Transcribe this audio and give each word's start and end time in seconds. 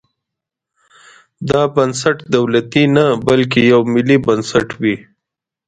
دا 1.49 1.61
بنسټ 1.75 2.17
دولتي 2.35 2.83
نه 2.95 3.05
بلکې 3.27 3.59
یو 3.71 3.81
ملي 3.93 4.17
بنسټ 4.25 4.67
وي. 4.81 4.95